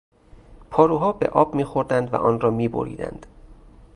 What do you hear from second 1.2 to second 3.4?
آب میخوردند و آن را میبریدند.